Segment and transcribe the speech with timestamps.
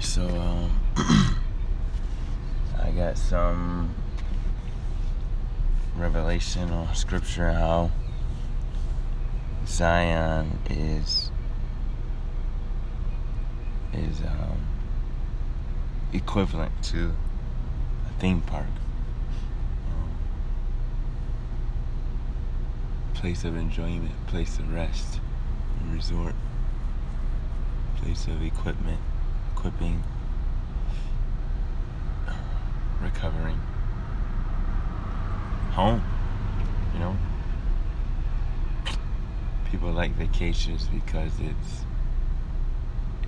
[0.00, 0.70] So um,
[2.82, 3.94] I got some
[5.96, 7.90] revelation on scripture how
[9.66, 11.30] Zion is
[13.92, 14.66] is um,
[16.12, 17.12] equivalent to
[18.06, 18.66] a theme park.
[19.88, 20.18] Um,
[23.14, 25.20] place of enjoyment, place of rest,
[25.90, 26.34] resort,
[27.96, 29.00] place of equipment,
[29.56, 30.02] equipping,
[33.02, 33.58] recovering,
[35.72, 36.02] home,
[36.92, 37.16] you know?
[39.70, 41.84] People like vacations because it's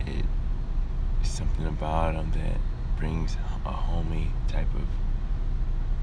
[0.06, 0.24] it
[1.22, 2.58] something about them that
[2.98, 4.86] brings a homey type of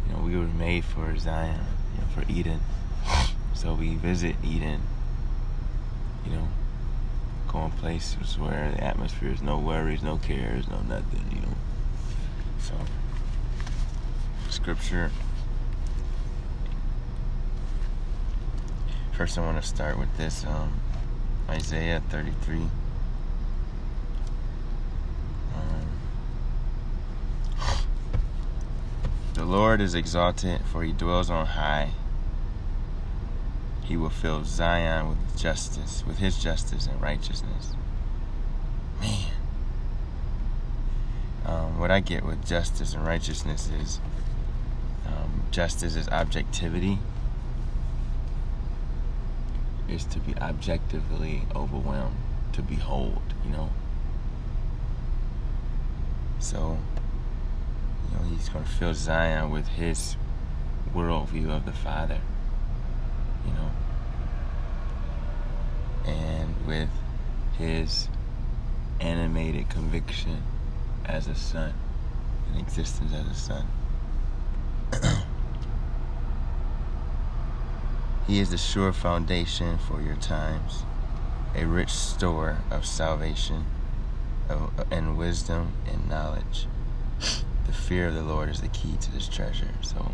[0.08, 1.60] you know we were made for zion
[1.94, 2.60] you know for eden
[3.54, 4.82] so we visit eden
[6.26, 6.48] you know
[7.56, 11.56] going places where the atmosphere is no worries no cares no nothing you know?
[12.60, 12.74] So
[14.50, 15.10] scripture.
[19.14, 20.74] First i want to start with this um,
[21.50, 22.68] isaiah 33
[29.36, 31.92] The Lord is exalted, for he dwells on high.
[33.86, 37.74] He will fill Zion with justice, with his justice and righteousness.
[39.00, 39.32] Man.
[41.46, 44.00] Um, what I get with justice and righteousness is
[45.06, 46.98] um, justice is objectivity,
[49.88, 52.16] is to be objectively overwhelmed,
[52.54, 53.70] to behold, you know.
[56.40, 56.80] So,
[58.10, 60.16] you know, he's going to fill Zion with his
[60.96, 62.20] worldview of the Father,
[63.46, 63.72] you know,
[66.06, 66.90] and with
[67.58, 68.08] his
[69.00, 70.44] animated conviction
[71.06, 71.74] as a son,
[72.52, 73.68] and existence as a son.
[78.28, 80.84] he is the sure foundation for your times,
[81.56, 83.66] a rich store of salvation
[84.92, 86.68] and wisdom and knowledge
[87.66, 89.70] the fear of the Lord is the key to this treasure.
[89.82, 90.12] So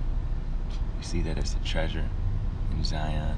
[0.97, 2.09] you see that it's a treasure
[2.71, 3.37] in Zion.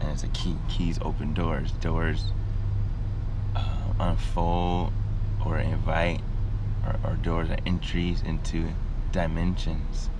[0.00, 0.56] And it's a key.
[0.68, 1.72] Keys open doors.
[1.72, 2.24] Doors
[3.54, 4.92] uh, unfold
[5.44, 6.20] or invite,
[6.84, 8.68] or, or doors are entries into
[9.12, 10.10] dimensions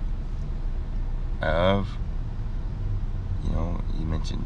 [1.41, 1.89] of,
[3.43, 4.45] you know, you mentioned,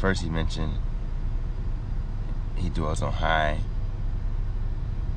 [0.00, 0.74] first he mentioned
[2.56, 3.58] he dwells on high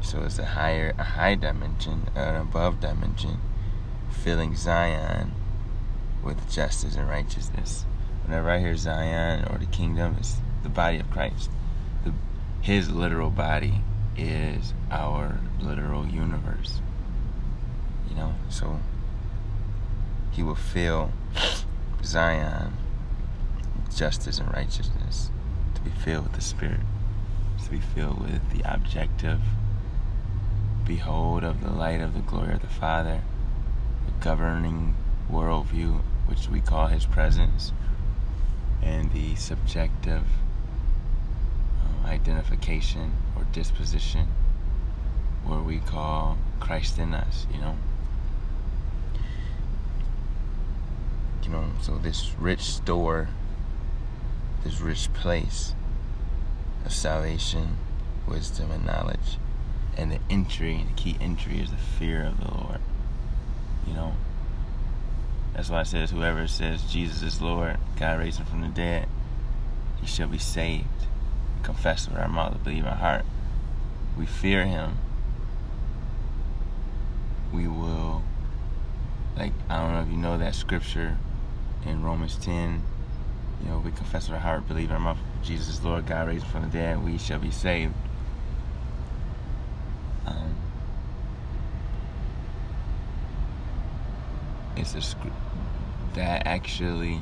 [0.01, 3.39] so it's a higher, a high dimension, an above dimension,
[4.09, 5.33] filling Zion
[6.23, 7.85] with justice and righteousness.
[8.27, 11.49] Whenever I hear Zion or the kingdom, it's the body of Christ.
[12.03, 12.13] The,
[12.61, 13.81] his literal body
[14.17, 16.81] is our literal universe.
[18.09, 18.81] You know, so
[20.31, 21.13] he will fill
[22.03, 22.73] Zion
[23.77, 25.31] with justice and righteousness,
[25.75, 26.81] to be filled with the Spirit,
[27.63, 29.39] to be filled with the objective
[30.85, 33.21] behold of the light of the glory of the Father,
[34.05, 34.95] the governing
[35.31, 37.71] worldview, which we call His presence,
[38.81, 40.23] and the subjective
[41.81, 44.27] uh, identification or disposition,
[45.45, 47.75] where we call Christ in us, you know.
[51.43, 53.29] You know, so this rich store,
[54.63, 55.73] this rich place
[56.85, 57.77] of salvation,
[58.27, 59.37] wisdom, and knowledge
[59.97, 62.79] and the entry, the key entry is the fear of the Lord.
[63.87, 64.13] You know,
[65.57, 69.09] that's why it says, whoever says Jesus is Lord, God raised him from the dead,
[69.99, 70.85] he shall be saved.
[71.63, 73.25] Confess with our mouth, believe in our heart.
[74.15, 74.99] We fear him.
[77.51, 78.21] We will,
[79.35, 81.17] like, I don't know if you know that scripture
[81.83, 82.83] in Romans 10.
[83.63, 86.27] You know, we confess with our heart, believe in our mouth, Jesus is Lord, God
[86.27, 87.95] raised him from the dead, we shall be saved.
[90.27, 90.55] Um,
[94.77, 95.35] it's a script
[96.13, 97.19] that actually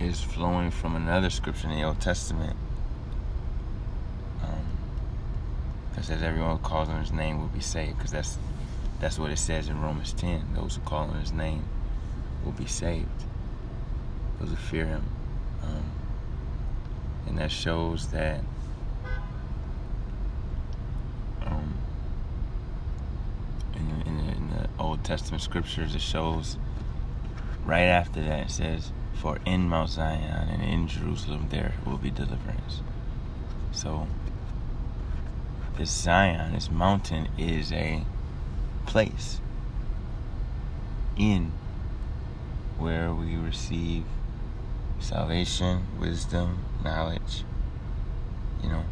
[0.00, 2.56] is flowing from another scripture in the Old Testament.
[4.42, 4.66] Um,
[5.94, 8.38] that says everyone who calls on his name will be saved, because that's
[9.00, 10.54] that's what it says in Romans 10.
[10.54, 11.64] Those who call on his name
[12.44, 13.08] will be saved.
[14.38, 15.04] Those who fear him.
[15.62, 15.90] Um,
[17.26, 18.40] and that shows that
[25.02, 26.56] Testament scriptures, it shows
[27.64, 32.10] right after that it says, For in Mount Zion and in Jerusalem there will be
[32.10, 32.80] deliverance.
[33.72, 34.06] So
[35.76, 38.04] this Zion, this mountain, is a
[38.86, 39.40] place
[41.16, 41.52] in
[42.78, 44.04] where we receive
[44.98, 47.44] salvation, wisdom, knowledge,
[48.62, 48.84] you know,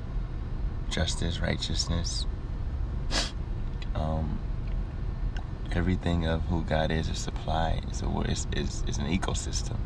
[0.89, 2.27] justice, righteousness.
[3.95, 4.39] Um,
[5.73, 7.85] everything of who God is is supplied.
[7.89, 9.77] It's, a, it's, it's, it's an ecosystem.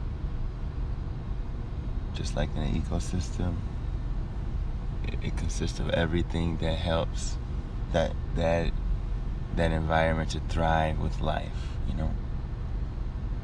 [2.14, 3.56] Just like in an ecosystem,
[5.06, 7.36] it, it consists of everything that helps
[7.92, 8.72] that that
[9.56, 11.76] that environment to thrive with life.
[11.88, 12.10] You know,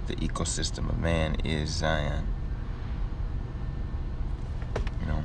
[0.07, 2.27] the ecosystem of man is Zion.
[5.01, 5.25] You know,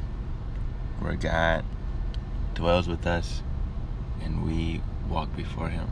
[1.00, 1.63] where God
[2.56, 3.44] dwells with us,
[4.23, 5.91] and we walk before Him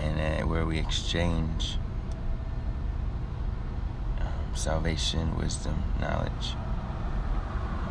[0.00, 1.76] and uh, where we exchange
[4.20, 6.54] um, salvation, wisdom, knowledge.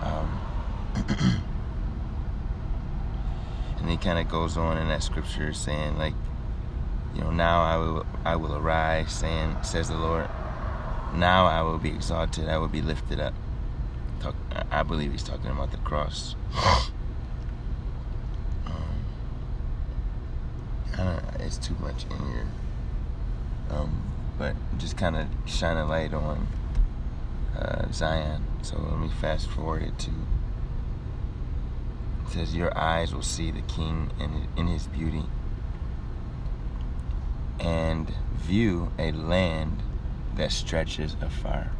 [0.01, 0.41] Um,
[3.79, 6.13] and he kind of goes on in that scripture saying, like,
[7.15, 10.27] you know, now I will I will arise, saying, says the Lord.
[11.13, 12.47] Now I will be exalted.
[12.47, 13.33] I will be lifted up.
[14.19, 14.35] Talk,
[14.69, 16.35] I believe he's talking about the cross.
[21.39, 22.47] it's too much in here.
[23.69, 24.03] Um,
[24.37, 26.47] but just kind of shine a light on
[27.57, 28.43] uh, Zion.
[28.61, 30.11] So let me fast forward it to.
[32.25, 35.25] It says, Your eyes will see the King in, in his beauty
[37.59, 39.81] and view a land
[40.35, 41.71] that stretches afar.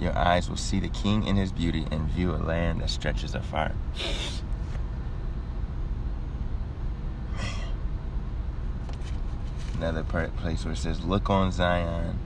[0.00, 3.34] Your eyes will see the King in his beauty and view a land that stretches
[3.34, 3.72] afar.
[9.78, 12.18] Another place where it says, Look on Zion,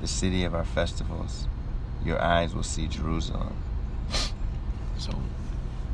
[0.00, 1.48] the city of our festivals.
[2.04, 3.56] Your eyes will see Jerusalem.
[4.96, 5.12] So,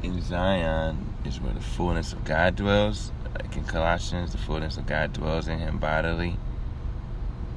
[0.02, 3.12] in Zion is where the fullness of God dwells.
[3.34, 6.36] Like in Colossians, the fullness of God dwells in him bodily.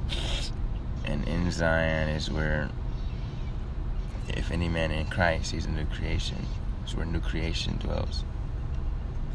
[1.04, 2.70] And in Zion is where,
[4.26, 6.46] if any man in Christ, he's a new creation.
[6.82, 8.24] It's where new creation dwells.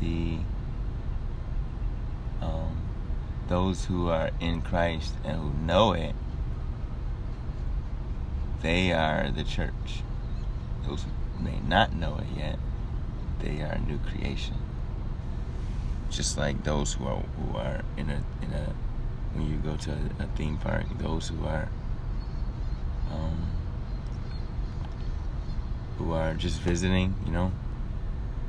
[0.01, 0.39] The
[2.41, 2.78] um,
[3.49, 6.15] those who are in Christ and who know it,
[8.61, 10.03] they are the church.
[10.87, 12.59] Those who may not know it yet,
[13.39, 14.55] they are a new creation.
[16.11, 18.73] Just like those who are who are in a in a
[19.33, 21.69] when you go to a, a theme park, those who are
[23.11, 23.47] um,
[25.97, 27.51] who are just visiting, you know,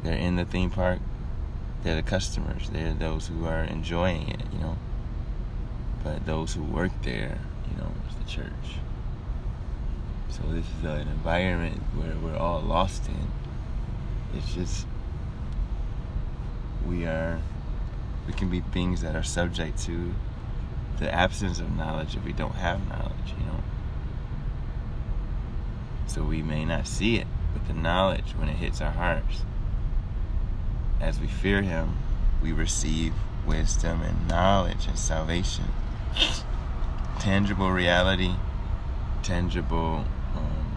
[0.02, 1.00] they're in the theme park.
[1.82, 2.68] They're the customers.
[2.68, 4.76] They're those who are enjoying it, you know.
[6.02, 7.38] But those who work there,
[7.70, 8.78] you know, it's the church.
[10.30, 13.28] So this is an environment where we're all lost in.
[14.36, 14.86] It's just
[16.86, 17.40] we are
[18.26, 20.14] we can be things that are subject to
[20.98, 23.60] the absence of knowledge if we don't have knowledge, you know.
[26.06, 29.42] So we may not see it, but the knowledge when it hits our hearts,
[31.00, 31.98] as we fear him,
[32.42, 33.14] we receive
[33.46, 35.64] wisdom and knowledge and salvation
[37.18, 38.32] tangible reality,
[39.22, 40.04] tangible
[40.34, 40.76] um,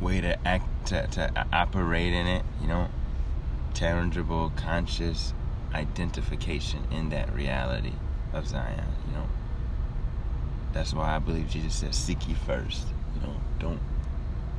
[0.00, 2.88] way to act, to, to operate in it, you know,
[3.74, 5.34] tangible, conscious
[5.74, 7.92] identification in that reality
[8.32, 9.28] of Zion, you know.
[10.72, 12.88] That's why I believe Jesus said, "Seek ye first.
[13.14, 13.80] You know, don't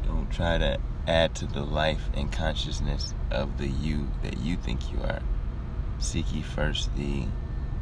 [0.05, 4.91] don't try to add to the life and consciousness of the you that you think
[4.91, 5.21] you are.
[5.99, 7.25] Seek ye first the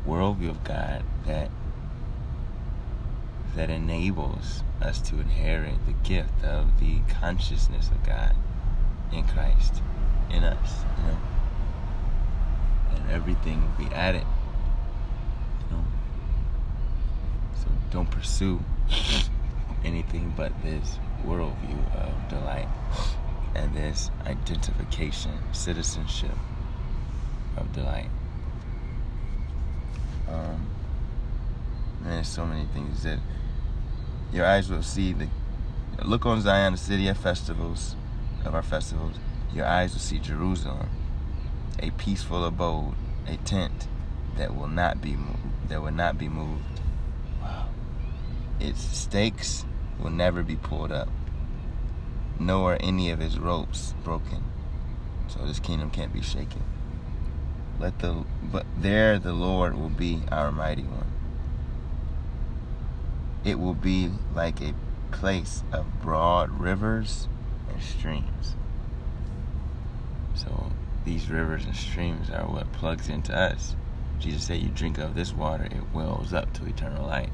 [0.08, 1.50] worldview of God that
[3.56, 8.36] that enables us to inherit the gift of the consciousness of God
[9.12, 9.82] in Christ
[10.32, 11.18] in us, you know.
[12.96, 14.26] And everything will be added.
[15.70, 15.84] You know.
[17.56, 18.60] So don't pursue
[19.86, 22.68] anything but this worldview of delight
[23.56, 26.36] and this identification, citizenship
[27.56, 28.10] of delight.
[30.28, 30.68] Um,
[32.02, 33.20] there's so many things that
[34.32, 35.14] your eyes will see.
[35.14, 35.28] The
[36.04, 37.96] look on Zion, the city of festivals,
[38.46, 39.16] of our festivals.
[39.54, 40.90] Your eyes will see Jerusalem,
[41.80, 42.96] a peaceful abode,
[43.28, 43.88] a tent
[44.38, 46.82] that will not be moved, that will not be moved.
[47.42, 47.68] Wow.
[48.60, 49.66] Its stakes
[50.00, 51.10] will never be pulled up,
[52.40, 54.44] nor any of its ropes broken.
[55.28, 56.64] So this kingdom can't be shaken.
[57.84, 61.12] Let the but there the Lord will be our mighty one.
[63.44, 64.74] It will be like a
[65.12, 67.28] place of broad rivers
[67.68, 68.56] and streams.
[70.34, 70.72] So
[71.04, 73.76] these rivers and streams are what plugs into us.
[74.18, 77.32] Jesus said, "You drink of this water, it wells up to eternal life."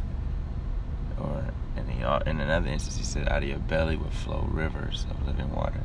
[1.19, 1.45] Or
[1.77, 5.27] in, the, in another instance, he said, "Out of your belly will flow rivers of
[5.27, 5.83] living water."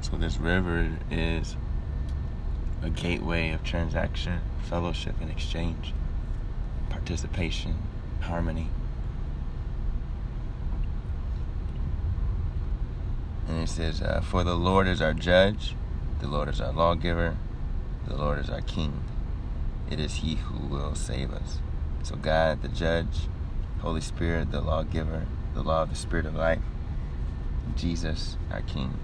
[0.00, 1.56] So this river is
[2.82, 5.92] a gateway of transaction, fellowship, and exchange,
[6.88, 7.76] participation,
[8.20, 8.68] harmony.
[13.48, 15.74] And it says, uh, For the Lord is our judge,
[16.20, 17.36] the Lord is our lawgiver,
[18.06, 19.02] the Lord is our king.
[19.90, 21.58] It is he who will save us.
[22.02, 23.28] So, God, the judge,
[23.80, 26.60] Holy Spirit, the lawgiver, the law of the Spirit of life,
[27.74, 28.98] Jesus, our king.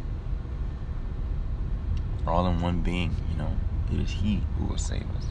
[2.27, 3.57] All in one being, you know,
[3.93, 5.27] it is he who will save us.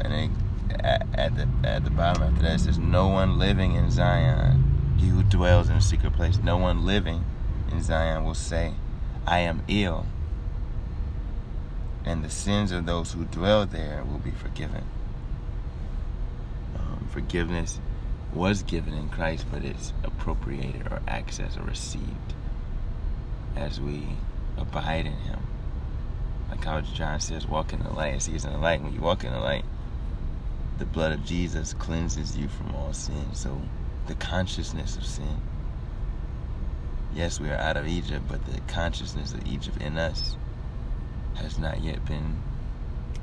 [0.00, 0.44] And then
[0.80, 5.08] at, the at the bottom after that it says, No one living in Zion, he
[5.08, 7.24] who dwells in a secret place, no one living
[7.70, 8.74] in Zion will say,
[9.26, 10.06] I am ill.
[12.04, 14.84] And the sins of those who dwell there will be forgiven.
[16.76, 17.80] Um, forgiveness
[18.34, 22.34] was given in Christ, but it's appropriated or accessed or received
[23.56, 24.08] as we
[24.58, 25.40] abide in Him.
[26.50, 28.14] Like how John says, walk in the light.
[28.14, 28.82] It's in the light.
[28.82, 29.64] When you walk in the light,
[30.78, 33.34] the blood of Jesus cleanses you from all sin.
[33.34, 33.60] So
[34.06, 35.40] the consciousness of sin
[37.14, 40.36] yes, we are out of Egypt, but the consciousness of Egypt in us
[41.36, 42.42] has not yet been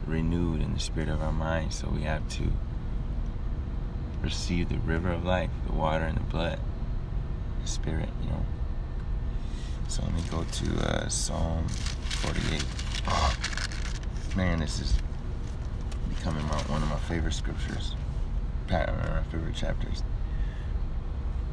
[0.06, 1.74] renewed in the spirit of our mind.
[1.74, 2.52] So we have to
[4.22, 6.60] receive the river of life, the water and the blood,
[7.62, 8.46] the spirit, you know.
[9.92, 12.64] So let me go to uh, Psalm 48.
[14.38, 14.94] Man, this is
[16.08, 17.94] becoming my, one of my favorite scriptures,
[18.70, 20.02] my favorite chapters.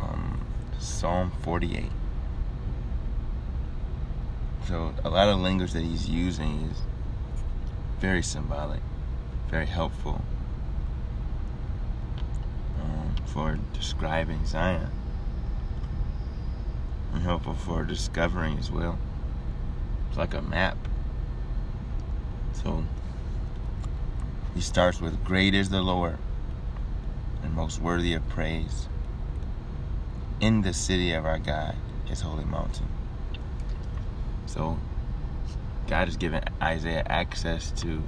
[0.01, 0.41] Um,
[0.79, 1.87] Psalm 48.
[4.69, 6.83] So a lot of language that he's using is
[7.99, 8.83] very symbolic,
[9.51, 10.23] very helpful
[12.81, 14.93] um, for describing Zion,
[17.29, 18.99] helpful for discovering as well.
[20.09, 20.79] It's like a map.
[22.55, 22.85] So
[24.55, 26.17] he starts with Great is the Lord
[27.43, 28.89] and most worthy of praise
[30.41, 32.89] in the city of our God, his holy mountain.
[34.47, 34.79] So
[35.87, 38.03] God has given Isaiah access to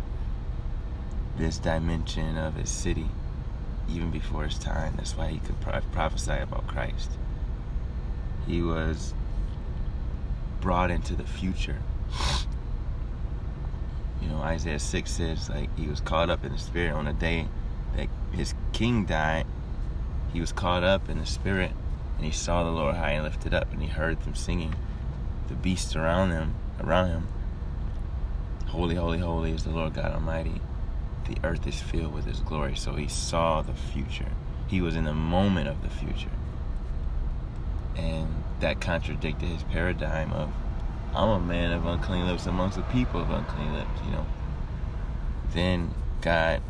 [1.37, 3.11] this dimension of his city
[3.87, 4.95] even before his time.
[4.97, 7.11] That's why he could prophesy about Christ.
[8.47, 9.15] He was
[10.61, 11.79] brought into the future.
[14.21, 17.13] You know, Isaiah 6 says, like, he was caught up in the spirit on the
[17.13, 17.49] day
[17.97, 19.47] that his king died.
[20.33, 21.73] He was caught up in the spirit,
[22.17, 24.75] and he saw the Lord high and lifted up, and he heard them singing
[25.49, 27.29] the beasts around him, around him.
[28.69, 30.61] Holy, holy, holy is the Lord God Almighty.
[31.27, 32.77] The earth is filled with His glory.
[32.77, 34.31] So he saw the future.
[34.69, 36.31] He was in the moment of the future,
[37.97, 40.51] and that contradicted his paradigm of,
[41.15, 44.27] "I'm a man of unclean lips amongst the people of unclean lips." You know.
[45.53, 46.63] Then God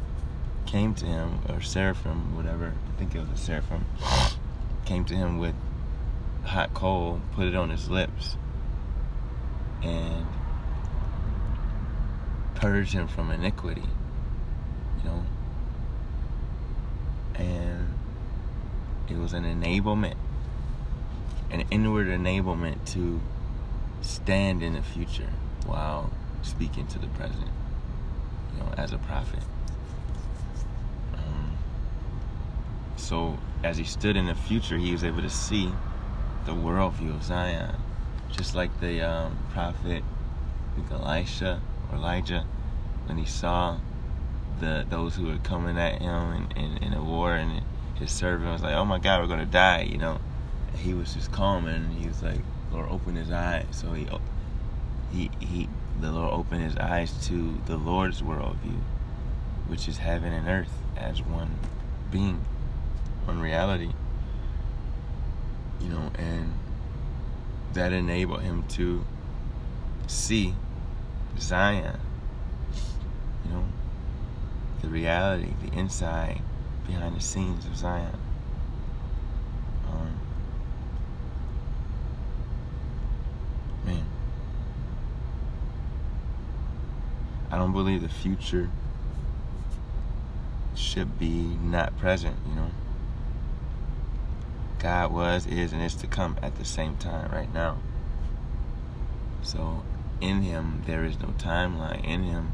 [0.67, 2.75] came to him, or seraphim, whatever.
[2.89, 3.85] I think it was a seraphim.
[4.85, 5.55] Came to him with
[6.45, 8.37] hot coal, put it on his lips,
[9.83, 10.27] and
[12.55, 13.85] purge him from iniquity,
[14.99, 15.25] you know.
[17.35, 17.95] And
[19.09, 20.17] it was an enablement,
[21.51, 23.21] an inward enablement to
[24.01, 25.31] stand in the future
[25.67, 26.11] while
[26.43, 27.51] speaking to the present,
[28.53, 29.43] you know, as a prophet.
[31.15, 31.53] Um,
[32.97, 35.71] so as he stood in the future, he was able to see
[36.47, 37.77] the worldview of Zion
[38.31, 40.03] just like the um, prophet
[40.91, 42.45] Elisha or Elijah
[43.07, 43.79] when he saw
[44.61, 47.63] the those who were coming at him in, in, in a war and
[47.97, 50.19] his servant was like, "Oh my God, we're gonna die," you know.
[50.77, 52.41] He was just calm and he was like,
[52.73, 54.09] "Lord, open his eyes." So he
[55.13, 55.69] he he
[56.01, 58.81] the Lord opened his eyes to the Lord's worldview,
[59.67, 61.59] which is heaven and earth as one
[62.11, 62.45] being,
[63.25, 63.91] one reality.
[65.81, 66.55] You know, and
[67.73, 69.05] that enabled him to
[70.07, 70.55] see
[71.39, 72.01] Zion.
[73.45, 73.65] You know,
[74.83, 76.43] the reality, the inside,
[76.87, 78.19] behind the scenes of Zion.
[79.91, 80.19] Um,
[83.85, 84.05] man,
[87.51, 88.71] I don't believe the future
[90.75, 92.71] should be not present, you know.
[94.79, 97.79] God was, is, and is to come at the same time right now.
[99.43, 99.85] So
[100.21, 102.05] in Him, there is no timeline.
[102.05, 102.53] In Him,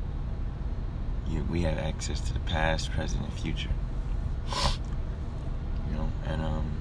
[1.29, 3.71] you, we have access to the past, present, and future.
[5.89, 6.81] You know, and um,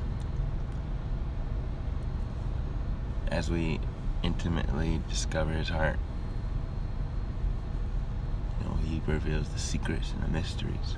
[3.27, 3.79] as we
[4.25, 5.99] intimately discover His heart,
[8.59, 10.97] you know, He reveals the secrets and the mysteries.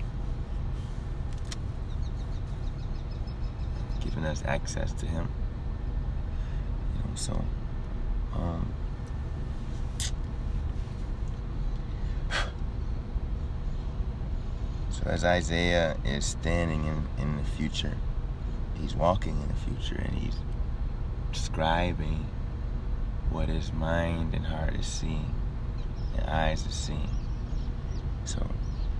[4.18, 5.28] giving us access to Him.
[6.96, 7.44] You know, so
[8.34, 8.74] um,
[14.92, 17.98] so as Isaiah is standing in, in the future,
[18.76, 20.38] he's walking in the future and he's
[21.32, 22.26] describing
[23.32, 25.34] what his mind and heart is seeing
[26.18, 27.10] and eyes are seeing.
[28.26, 28.48] So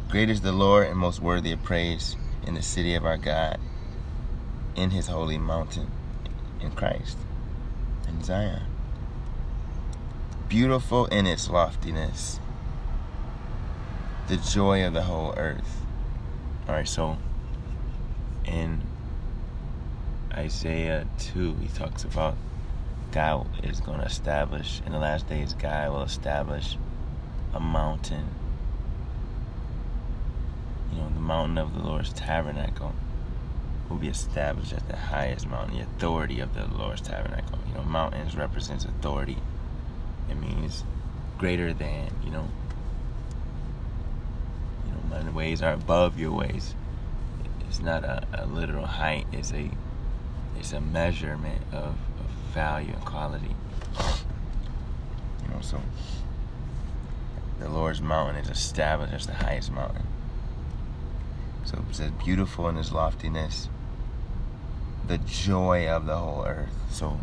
[0.10, 2.16] great is the Lord and most worthy of praise
[2.46, 3.60] in the city of our God
[4.76, 5.92] in his holy mountain
[6.62, 7.18] in Christ,
[8.08, 8.64] in Zion.
[10.48, 12.40] Beautiful in its loftiness,
[14.28, 15.82] the joy of the whole earth.
[16.68, 17.18] All right, so
[18.46, 18.82] in
[20.34, 22.38] Isaiah 2, he talks about
[23.18, 26.78] God is going to establish, in the last days, God will establish
[27.52, 28.28] a mountain.
[30.92, 32.94] You know, the mountain of the Lord's tabernacle
[33.90, 37.58] will be established as the highest mountain, the authority of the Lord's tabernacle.
[37.68, 39.38] You know, mountains represents authority.
[40.30, 40.84] It means
[41.40, 42.48] greater than, you know.
[44.86, 46.76] You know, my ways are above your ways.
[47.68, 49.72] It's not a, a literal height, it's a
[50.56, 51.96] it's a measurement of
[52.48, 53.56] value and quality.
[55.44, 55.82] You know, so
[57.60, 60.06] the Lord's mountain is established as the highest mountain.
[61.66, 63.70] So it says beautiful in his loftiness,
[65.08, 66.74] the joy of the whole earth.
[66.92, 67.20] So,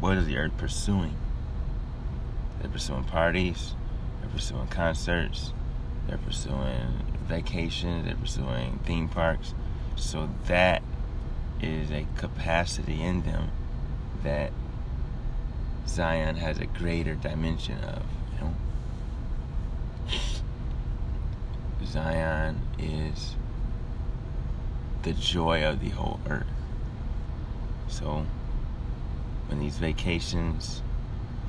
[0.00, 1.16] what is the earth pursuing?
[2.60, 3.74] They're pursuing parties,
[4.20, 5.52] they're pursuing concerts,
[6.06, 9.54] they're pursuing vacations, they're pursuing theme parks.
[9.96, 10.82] So, that
[11.60, 13.50] is a capacity in them
[14.24, 14.52] that
[15.86, 18.02] Zion has a greater dimension of,
[18.34, 18.54] you know.
[21.84, 23.36] Zion is
[25.02, 26.46] the joy of the whole earth.
[27.88, 28.24] So
[29.48, 30.82] when these vacations,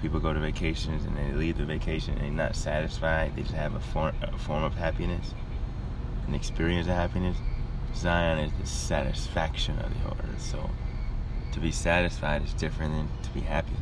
[0.02, 3.54] people go to vacations and they leave the vacation and they're not satisfied, they just
[3.54, 5.34] have a form, a form of happiness,
[6.28, 7.38] an experience of happiness.
[7.96, 10.42] Zion is the satisfaction of the whole earth.
[10.42, 10.70] So
[11.54, 13.78] to be satisfied is different than to be happy.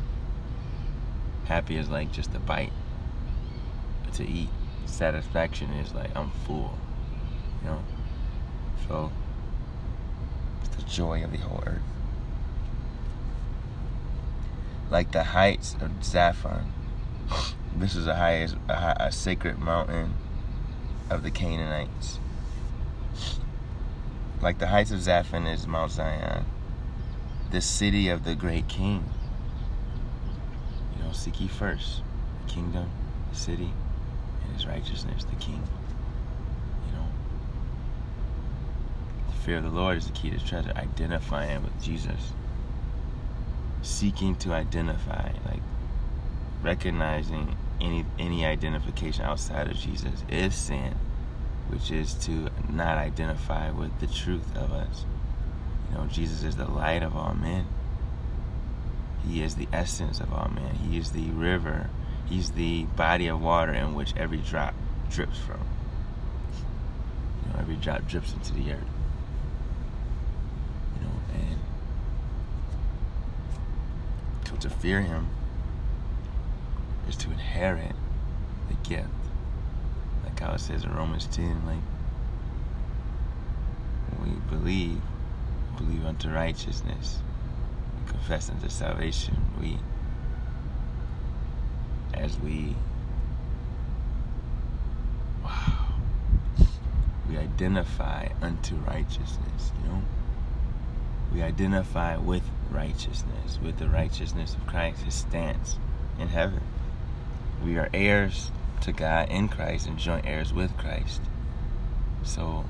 [1.44, 2.72] Happy is like just a bite
[4.14, 4.50] to eat.
[4.86, 6.76] Satisfaction is like I'm full.
[7.62, 7.82] You know?
[8.88, 9.12] So
[10.60, 11.82] it's the joy of the whole earth
[14.92, 16.66] like the heights of Zaphon.
[17.74, 20.12] This is a highest, a, a sacred mountain
[21.08, 22.18] of the Canaanites.
[24.42, 26.44] Like the heights of Zaphon is Mount Zion,
[27.52, 29.04] the city of the great king.
[30.96, 32.02] You know, seek ye first
[32.44, 32.90] the kingdom,
[33.30, 33.70] the city,
[34.42, 35.62] and his righteousness, the king.
[36.86, 37.06] You know,
[39.28, 40.72] the fear of the Lord is the key to treasure.
[40.74, 42.32] Identifying with Jesus
[43.82, 45.62] seeking to identify, like
[46.62, 50.94] recognizing any any identification outside of Jesus is sin,
[51.68, 55.04] which is to not identify with the truth of us.
[55.92, 57.66] Know, Jesus is the light of all men.
[59.26, 60.74] He is the essence of all men.
[60.74, 61.90] He is the river.
[62.26, 64.74] He's the body of water in which every drop
[65.10, 65.60] drips from.
[67.44, 68.80] You know, every drop drips into the earth.
[70.96, 71.58] You know, and
[74.48, 75.28] So to fear him
[77.08, 77.94] is to inherit
[78.68, 79.08] the gift.
[80.24, 81.78] Like how it says in Romans 10, like
[84.22, 85.00] we believe,
[85.76, 87.20] believe unto righteousness,
[87.98, 89.78] we confess unto salvation, we
[92.14, 92.74] as we
[95.42, 95.82] wow
[97.32, 100.02] we identify unto righteousness, you know?
[101.32, 105.78] We identify with righteousness, with the righteousness of Christ, his stance
[106.18, 106.60] in heaven.
[107.64, 108.50] We are heirs
[108.82, 111.22] to God in Christ and joint heirs with Christ.
[112.22, 112.66] So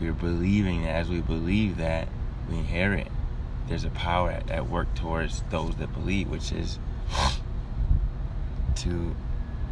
[0.00, 2.08] we're believing that as we believe that,
[2.50, 3.08] we inherit.
[3.68, 6.78] There's a power at, at work towards those that believe, which is
[8.76, 9.14] to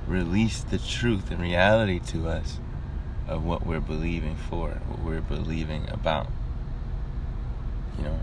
[0.07, 2.61] release the truth and reality to us
[3.27, 6.29] of what we're believing for, what we're believing about.
[7.99, 8.21] You know,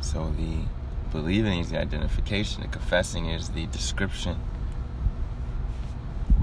[0.00, 0.64] So the
[1.12, 4.40] believing is the identification, the confessing is the description.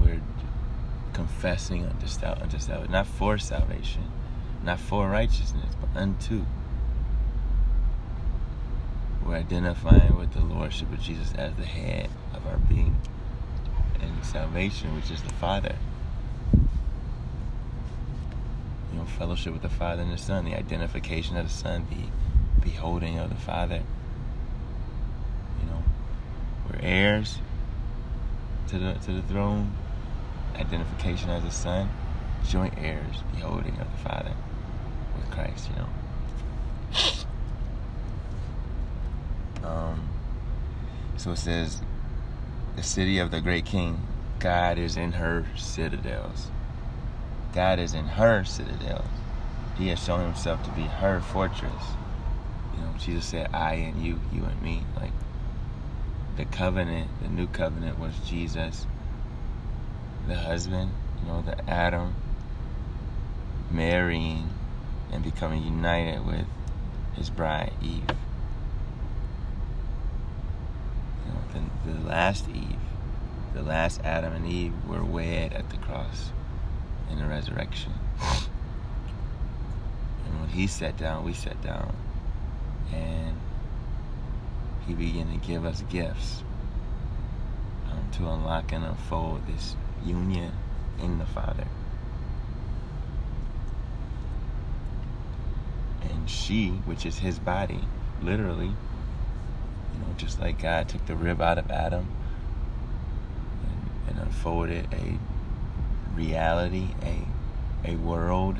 [0.00, 0.20] We're
[1.18, 4.04] confessing unto, unto salvation, not for salvation,
[4.62, 6.44] not for righteousness, but unto.
[9.26, 12.96] We're identifying with the Lordship of Jesus as the head of our being
[14.00, 15.74] and salvation, which is the Father.
[18.92, 22.64] You know, fellowship with the Father and the Son, the identification of the Son, the
[22.64, 23.82] beholding of the Father.
[25.60, 25.82] You know,
[26.70, 27.38] we're heirs
[28.68, 29.72] to the to the throne,
[30.56, 31.90] identification as a son,
[32.46, 34.34] joint heirs, beholding of the Father
[35.16, 35.88] with Christ, you know.
[39.68, 40.08] Um,
[41.16, 41.82] so it says,
[42.76, 44.00] the city of the great king,
[44.38, 46.50] God is in her citadels.
[47.54, 49.08] God is in her citadels.
[49.76, 51.84] He has shown himself to be her fortress.
[52.74, 54.82] You know, Jesus said, I and you, you and me.
[54.96, 55.12] Like,
[56.36, 58.86] the covenant, the new covenant was Jesus,
[60.28, 62.14] the husband, you know, the Adam,
[63.70, 64.48] marrying
[65.10, 66.44] and becoming united with
[67.14, 68.04] his bride, Eve.
[71.24, 72.76] You know, the, the last Eve,
[73.54, 76.30] the last Adam and Eve were wed at the cross
[77.10, 77.92] in the resurrection.
[80.26, 81.96] And when he sat down, we sat down.
[82.92, 83.36] And
[84.86, 86.42] he began to give us gifts
[87.90, 90.52] um, to unlock and unfold this union
[91.00, 91.66] in the Father.
[96.02, 97.80] And she, which is his body,
[98.22, 102.08] literally, you know, just like God took the rib out of Adam
[103.62, 105.18] and, and unfolded a
[106.16, 107.24] reality, a
[107.84, 108.58] a world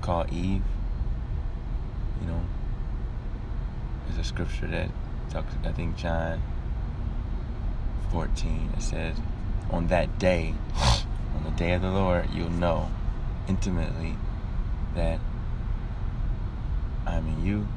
[0.00, 0.62] called Eve.
[2.20, 2.40] You know,
[4.06, 4.90] there's a scripture that
[5.30, 6.42] talks, I think John
[8.12, 9.16] 14, it says,
[9.70, 10.54] on that day,
[11.36, 12.90] on the day of the Lord, you'll know
[13.48, 14.16] intimately
[14.94, 15.20] that
[17.06, 17.68] I'm in you,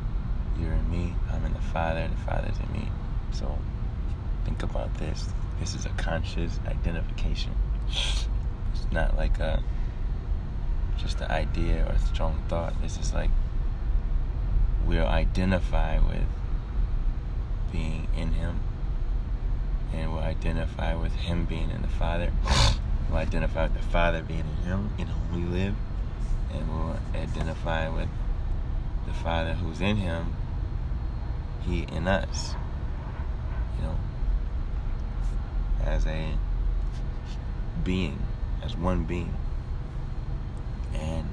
[0.59, 2.89] you're in me, I'm in the Father, the Father's in me.
[3.31, 3.57] So
[4.45, 5.27] think about this.
[5.59, 7.51] This is a conscious identification.
[7.87, 8.27] It's
[8.91, 9.63] not like a
[10.97, 12.81] just an idea or a strong thought.
[12.81, 13.29] This is like
[14.85, 16.25] we'll identify with
[17.71, 18.59] being in Him,
[19.93, 22.31] and we'll identify with Him being in the Father.
[23.09, 25.75] We'll identify with the Father being in Him, in whom we live,
[26.53, 28.09] and we'll identify with
[29.05, 30.35] the Father who's in Him,
[31.65, 32.53] He in us.
[33.77, 33.95] You know,
[35.85, 36.33] as a
[37.85, 38.19] being,
[38.61, 39.33] as one being.
[40.93, 41.29] And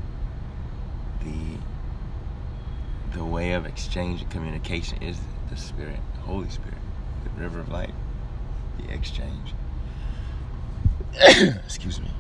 [1.20, 1.58] the
[3.18, 5.18] the way of exchange and communication is
[5.50, 6.78] the Spirit, the Holy Spirit,
[7.24, 7.94] the river of life,
[8.78, 9.54] the exchange.
[11.64, 12.10] Excuse me.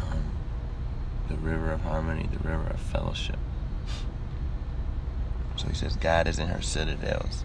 [0.00, 0.24] Um,
[1.28, 3.38] the river of harmony, the river of fellowship.
[5.56, 7.44] So he says, God is in her citadels.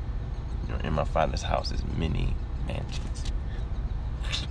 [0.67, 2.35] You know, in my father's house is many
[2.67, 3.23] mansions.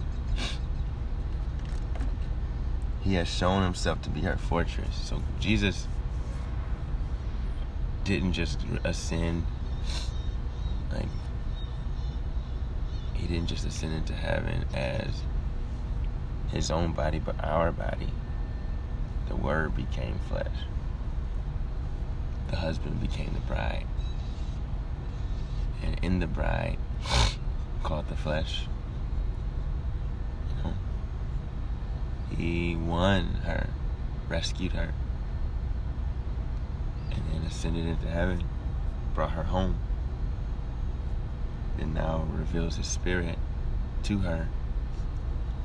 [3.03, 4.95] He has shown himself to be her fortress.
[5.09, 5.89] So Jesus
[8.05, 9.47] didn't just ascend
[10.93, 11.09] like
[13.15, 15.23] he didn't just ascend into heaven as
[16.51, 18.09] his own body but our body.
[19.29, 20.65] The word became flesh.
[22.49, 23.87] The husband became the bride.
[25.83, 26.79] And in the bride
[27.83, 28.67] called the flesh
[30.49, 30.75] you know
[32.37, 33.71] he won her
[34.29, 34.93] rescued her
[37.11, 38.45] and then ascended into heaven,
[39.15, 39.77] brought her home,
[41.79, 43.39] and now reveals his spirit
[44.05, 44.49] to her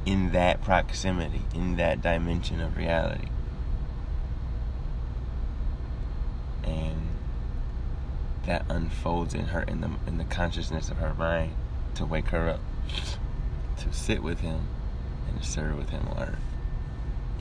[0.05, 3.27] in that proximity, in that dimension of reality.
[6.63, 7.09] And
[8.45, 11.53] that unfolds in her in the in the consciousness of her mind
[11.95, 12.59] to wake her up
[13.77, 14.67] to sit with him
[15.27, 16.39] and to serve with him on earth.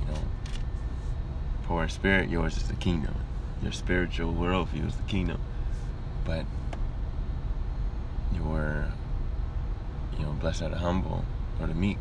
[0.00, 0.20] You know,
[1.64, 3.16] poor spirit, yours is the kingdom
[3.64, 5.40] your spiritual worldview is the kingdom.
[6.24, 6.44] But
[8.34, 8.86] your,
[10.18, 11.24] you know, blessed are the humble
[11.60, 11.98] or the meek.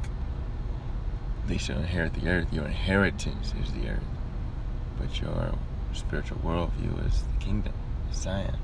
[1.47, 2.47] They shall inherit the earth.
[2.51, 4.03] Your inheritance is the earth.
[4.97, 5.55] But your
[5.93, 7.73] spiritual worldview is the kingdom,
[8.13, 8.57] Zion.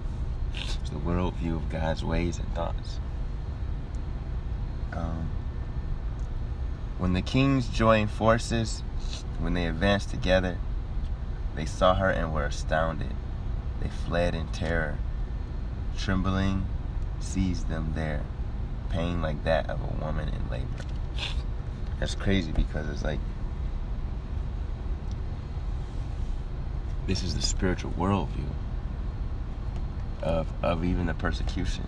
[0.53, 2.99] It's the worldview of God's ways and thoughts.
[4.93, 5.29] Um,
[6.97, 8.83] when the kings joined forces,
[9.39, 10.57] when they advanced together,
[11.55, 13.13] they saw her and were astounded.
[13.81, 14.97] They fled in terror.
[15.97, 16.65] Trembling
[17.19, 18.23] seized them there.
[18.89, 20.65] Pain like that of a woman in labor.
[21.99, 23.19] That's crazy because it's like
[27.05, 28.49] this is the spiritual worldview
[30.21, 31.85] of of even the persecution.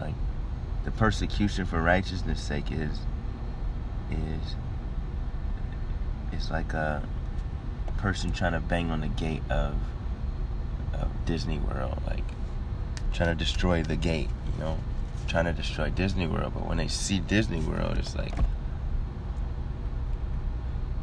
[0.00, 0.14] Like
[0.84, 2.98] the persecution for righteousness' sake is
[4.10, 4.56] is
[6.32, 7.06] it's like a
[7.98, 9.74] person trying to bang on the gate of
[10.92, 12.24] of Disney World, like
[13.14, 14.78] trying to destroy the gate, you know,
[15.28, 16.52] trying to destroy Disney World.
[16.54, 18.34] But when they see Disney World, it's like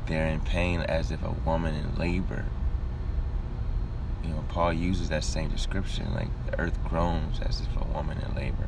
[0.07, 2.45] they're in pain as if a woman in labor.
[4.23, 8.17] You know, Paul uses that same description, like the earth groans as if a woman
[8.17, 8.67] in labor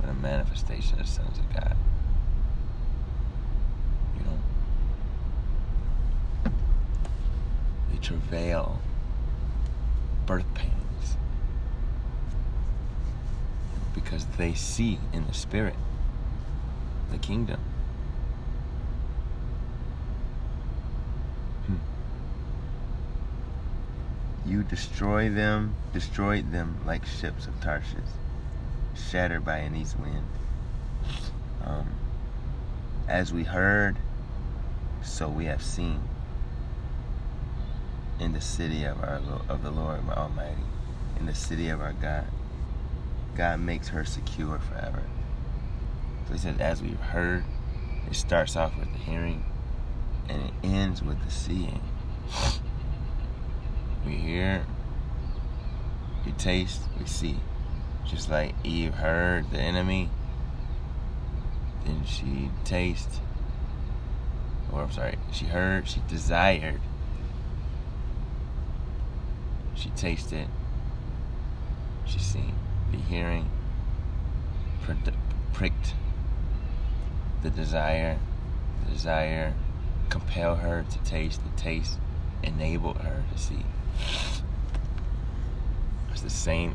[0.00, 1.76] for the manifestation of the sons of God.
[4.16, 4.38] You know,
[7.92, 8.80] they travail
[10.24, 10.79] birth pains
[14.02, 15.74] because they see in the spirit
[17.10, 17.60] the kingdom.
[21.66, 21.76] Hmm.
[24.48, 27.98] You destroy them, destroyed them like ships of Tarshish,
[28.94, 30.24] shattered by an east wind.
[31.64, 31.88] Um,
[33.08, 33.96] as we heard,
[35.02, 36.00] so we have seen
[38.18, 40.62] in the city of our of the Lord Almighty,
[41.18, 42.26] in the city of our God.
[43.36, 45.02] God makes her secure forever.
[46.26, 47.44] So he says, as we've heard,
[48.08, 49.44] it starts off with the hearing
[50.28, 51.80] and it ends with the seeing.
[54.06, 54.64] We hear,
[56.24, 57.36] we taste, we see.
[58.06, 60.10] Just like Eve heard the enemy,
[61.84, 63.20] then she tasted,
[64.72, 66.80] or I'm sorry, she heard, she desired,
[69.74, 70.48] she tasted,
[72.04, 72.54] she seen.
[72.92, 73.50] The hearing
[75.52, 75.94] pricked
[77.42, 78.18] the desire,
[78.84, 79.54] the desire
[80.08, 81.98] compelled her to taste, the taste
[82.42, 83.64] enabled her to see.
[86.10, 86.74] It's the same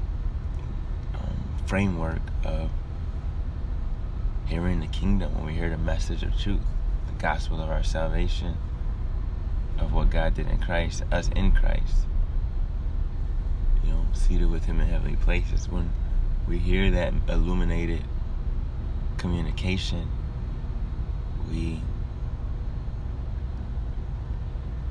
[1.13, 2.69] um, framework of
[4.47, 6.62] hearing the kingdom when we hear the message of truth,
[7.08, 8.56] the gospel of our salvation,
[9.80, 12.06] of what God did in Christ, us in Christ.
[13.84, 15.67] You know, seated with Him in heavenly places.
[15.69, 15.91] When
[16.47, 18.03] we hear that illuminated
[19.17, 20.08] communication,
[21.49, 21.81] we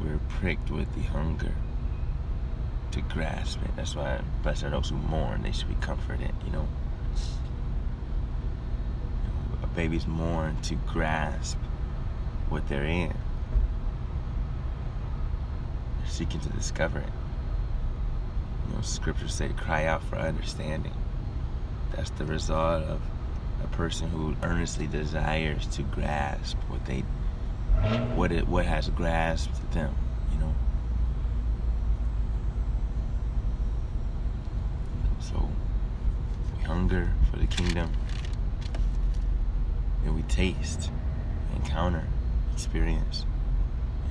[0.03, 1.55] we're pricked with the hunger
[2.91, 3.75] to grasp it.
[3.77, 6.33] That's why blessed are those who mourn; they should be comforted.
[6.45, 6.69] You know,
[9.63, 11.59] a baby's mourn to grasp
[12.49, 13.15] what they're in.
[16.01, 17.13] They're seeking to discover it.
[18.69, 21.04] You know, scriptures say, "Cry out for understanding."
[21.97, 23.01] That's the result of
[23.63, 27.01] a person who earnestly desires to grasp what they
[28.15, 29.95] what it what has grasped them,
[30.33, 30.55] you know.
[35.21, 35.49] So
[36.57, 37.93] we hunger for the kingdom
[40.05, 40.91] and we taste,
[41.55, 42.05] encounter,
[42.53, 43.25] experience.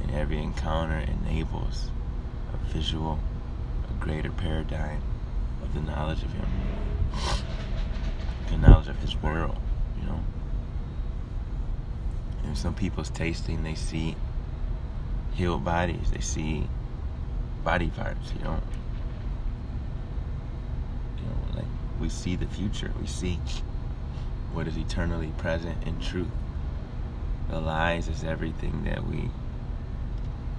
[0.02, 1.92] And every encounter enables
[2.54, 3.20] a visual,
[3.90, 5.02] a greater paradigm
[5.62, 6.48] of the knowledge of Him
[8.58, 9.58] knowledge of his world,
[10.00, 10.20] you know.
[12.44, 14.16] And some people's tasting, they see
[15.34, 16.68] healed bodies, they see
[17.64, 18.60] body parts, you know.
[21.18, 21.66] You know, like
[22.00, 23.40] we see the future, we see
[24.52, 26.28] what is eternally present in truth.
[27.50, 29.30] The lies is everything that we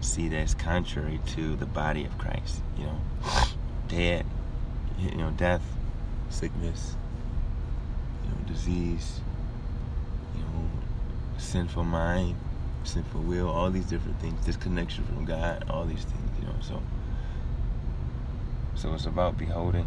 [0.00, 3.00] see that's contrary to the body of Christ, you know.
[3.88, 4.26] Dead,
[4.98, 5.62] you know, death,
[6.28, 6.96] sickness,
[8.54, 9.20] disease,
[10.36, 10.68] you know,
[11.38, 12.36] sinful mind,
[12.84, 16.54] sinful will, all these different things, disconnection from God, all these things, you know.
[16.60, 16.82] So,
[18.74, 19.86] so it's about beholding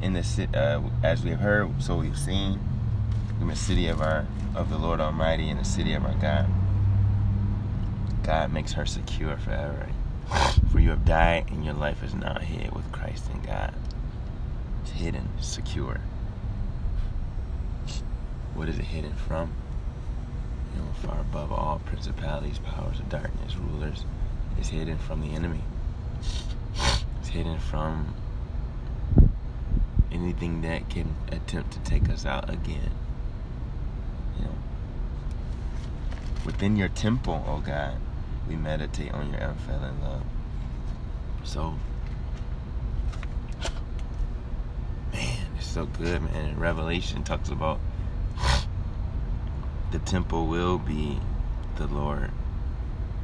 [0.00, 2.58] in the uh, as we have heard, so we've seen
[3.40, 6.46] in the city of our of the Lord Almighty, in the city of our God.
[8.22, 9.88] God makes her secure forever.
[10.70, 13.74] For you have died, and your life is now hid with Christ in God.
[14.82, 16.00] It's hidden, secure.
[18.54, 19.52] What is it hidden from?
[20.74, 24.04] You know, far above all principalities, powers of darkness, rulers,
[24.60, 25.62] is hidden from the enemy.
[27.20, 28.14] It's hidden from
[30.10, 32.90] anything that can attempt to take us out again.
[34.38, 34.54] You know,
[36.44, 37.96] within your temple, oh God,
[38.48, 40.22] we meditate on your unfailing love.
[41.44, 41.74] So,
[45.12, 46.58] man, it's so good, man.
[46.58, 47.80] Revelation talks about
[49.92, 51.18] the temple will be
[51.76, 52.30] the Lord,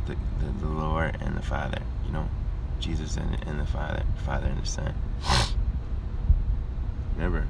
[0.06, 1.80] the, the, the Lord and the Father.
[2.06, 2.28] You know,
[2.78, 4.94] Jesus and, and the Father, Father and the Son.
[7.16, 7.46] Remember,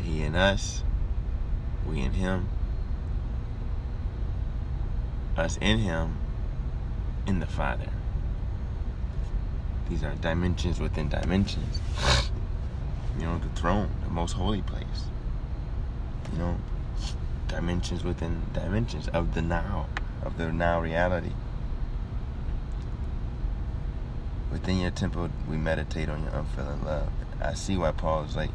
[0.00, 0.82] He and us,
[1.88, 2.48] we and Him,
[5.36, 6.16] us in Him,
[7.28, 7.90] in the Father.
[9.88, 11.80] These are dimensions within dimensions.
[13.18, 15.04] You know, the throne, the most holy place.
[16.32, 16.56] You know,
[17.48, 19.86] dimensions within dimensions of the now,
[20.22, 21.32] of the now reality.
[24.52, 27.08] Within your temple, we meditate on your unfailing love.
[27.40, 28.50] I see why Paul is like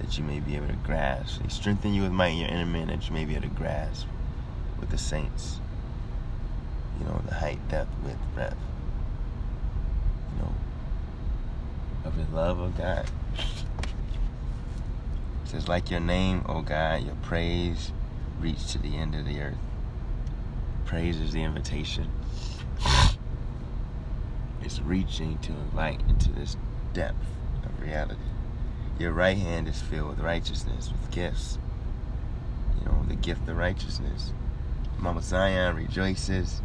[0.00, 1.42] that you may be able to grasp.
[1.42, 3.54] He strengthen you with might in your inner man that you may be able to
[3.54, 4.06] grasp
[4.78, 5.60] with the saints.
[6.98, 8.56] You know, the height, depth, width, breadth.
[10.34, 10.54] You know,
[12.04, 13.06] of the love of God.
[15.44, 17.92] It says, like your name, O God, your praise
[18.40, 19.58] reach to the end of the earth.
[20.84, 22.10] Praise is the invitation.
[24.62, 26.56] It's reaching to invite into this
[26.92, 27.26] depth
[27.64, 28.20] of reality.
[28.98, 31.58] Your right hand is filled with righteousness, with gifts.
[32.78, 34.32] You know, the gift of righteousness.
[34.98, 36.60] Mount Zion rejoices.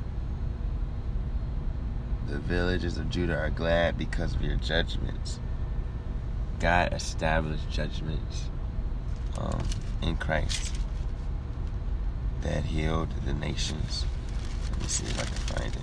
[2.27, 5.39] The villages of Judah are glad because of your judgments.
[6.59, 8.45] God established judgments
[9.37, 9.63] um,
[10.01, 10.73] in Christ
[12.43, 14.05] that healed the nations.
[14.69, 15.81] Let me see if I can find it.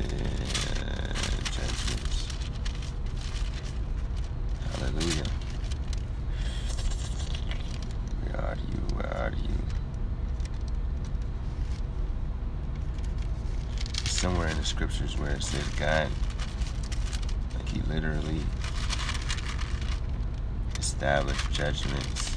[0.00, 1.12] Uh,
[1.52, 2.26] judgments.
[4.72, 5.30] Hallelujah.
[8.24, 8.80] Where are you?
[8.96, 9.58] Where are you?
[14.06, 16.08] Somewhere in the scriptures where it says God,
[17.56, 18.40] like He literally
[20.78, 22.30] established judgments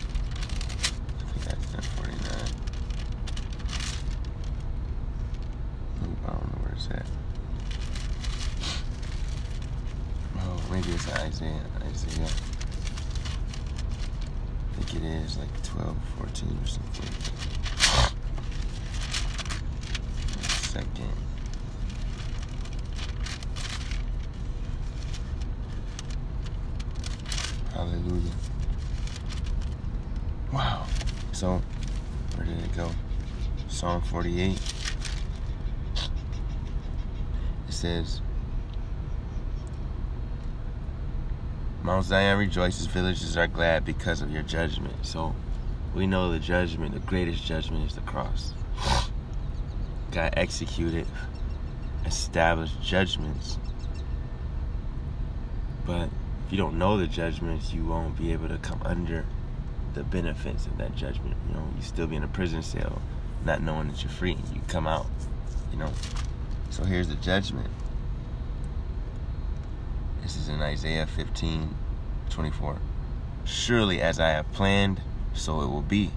[10.73, 11.61] maybe it's Isaiah.
[11.87, 12.25] Isaiah.
[14.71, 15.95] I think it is like 12,
[16.63, 17.09] 14.
[20.47, 21.09] Second.
[27.73, 28.31] Hallelujah.
[30.51, 30.85] Wow.
[31.31, 31.61] So,
[32.35, 32.89] where did it go?
[33.67, 34.59] Psalm 48.
[37.67, 38.21] It says,
[41.83, 45.05] Mount Zion rejoices, villages are glad because of your judgment.
[45.05, 45.35] So
[45.93, 48.53] we know the judgment, the greatest judgment is the cross.
[50.11, 51.05] God executed,
[52.05, 53.57] established judgments.
[55.85, 56.09] But
[56.45, 59.25] if you don't know the judgments, you won't be able to come under
[59.93, 61.35] the benefits of that judgment.
[61.47, 63.01] You know, you still be in a prison cell,
[63.45, 64.37] not knowing that you're free.
[64.53, 65.05] You come out,
[65.71, 65.91] you know.
[66.69, 67.69] So here's the judgment.
[70.23, 71.75] This is in Isaiah 15
[72.29, 72.77] 24.
[73.45, 75.01] Surely as I have planned,
[75.33, 76.11] so it will be.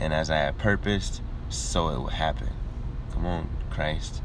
[0.00, 2.50] And as I have purposed, so it will happen.
[3.12, 4.22] Come on, Christ.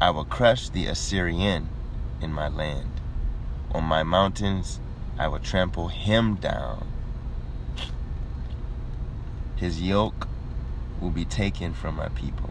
[0.00, 1.68] I will crush the Assyrian
[2.20, 2.90] in my land.
[3.72, 4.80] On my mountains,
[5.18, 6.86] I will trample him down.
[9.56, 10.26] His yoke
[11.00, 12.50] will be taken from my people,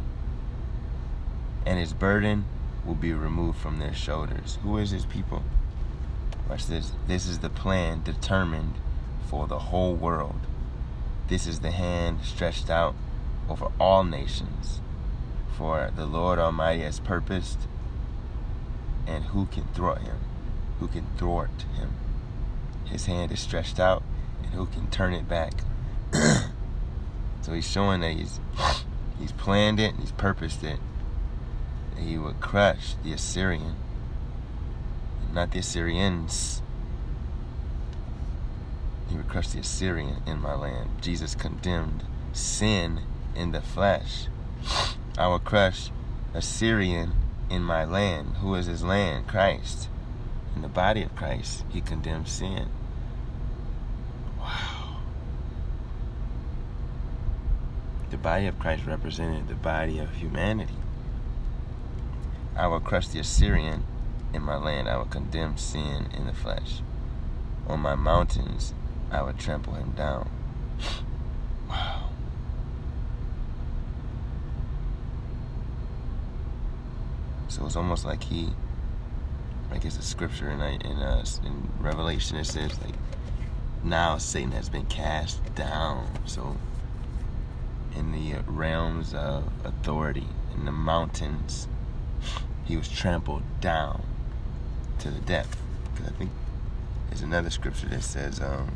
[1.65, 2.45] and his burden
[2.85, 4.57] will be removed from their shoulders.
[4.63, 5.43] Who is his people?
[6.49, 6.93] Watch this.
[7.07, 8.75] This is the plan determined
[9.29, 10.39] for the whole world.
[11.27, 12.95] This is the hand stretched out
[13.49, 14.81] over all nations.
[15.57, 17.59] For the Lord Almighty has purposed,
[19.05, 20.17] and who can thwart him?
[20.79, 21.93] Who can thwart him?
[22.85, 24.03] His hand is stretched out,
[24.43, 25.53] and who can turn it back?
[27.41, 28.39] so he's showing that he's
[29.19, 30.79] he's planned it, and he's purposed it
[32.03, 33.75] he would crush the Assyrian,
[35.31, 36.61] not the Assyrians.
[39.09, 40.89] He would crush the Assyrian in my land.
[41.01, 43.01] Jesus condemned sin
[43.35, 44.27] in the flesh.
[45.17, 45.91] I will crush
[46.33, 47.13] Assyrian
[47.49, 48.37] in my land.
[48.37, 49.27] Who is his land?
[49.27, 49.89] Christ.
[50.55, 52.69] In the body of Christ, he condemned sin.
[54.39, 54.97] Wow.
[58.09, 60.75] The body of Christ represented the body of humanity.
[62.55, 63.83] I will crush the Assyrian
[64.33, 64.87] in my land.
[64.87, 66.81] I will condemn sin in the flesh.
[67.67, 68.73] On my mountains,
[69.13, 70.29] I would trample him down.
[71.69, 72.09] wow.
[77.47, 78.49] So it's almost like he
[79.69, 82.37] like it's a scripture in in, in Revelation.
[82.37, 82.95] It says like
[83.83, 86.07] now Satan has been cast down.
[86.25, 86.57] So
[87.95, 91.67] in the realms of authority in the mountains,
[92.65, 94.01] he was trampled down
[94.99, 95.61] to the depth.
[95.93, 96.31] Because I think
[97.09, 98.75] there's another scripture that says um,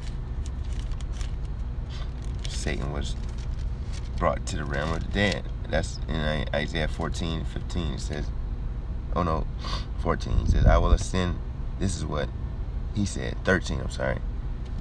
[2.68, 3.15] Satan was
[4.18, 5.43] brought to the realm of the dead.
[5.70, 7.93] That's in uh, Isaiah 14, 15.
[7.93, 8.26] It says,
[9.15, 9.47] oh no,
[9.99, 10.39] 14.
[10.39, 11.39] He says, I will ascend.
[11.80, 12.28] This is what
[12.93, 13.38] he said.
[13.45, 14.18] 13, I'm sorry.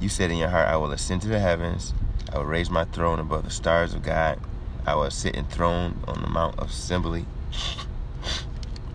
[0.00, 1.94] You said in your heart, I will ascend to the heavens.
[2.32, 4.40] I will raise my throne above the stars of God.
[4.84, 7.24] I will sit enthroned on the mount of assembly.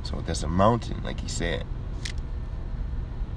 [0.03, 1.63] So there's a mountain, like he said.